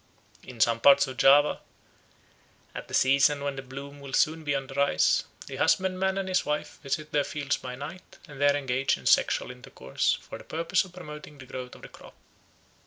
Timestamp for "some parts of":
0.59-1.17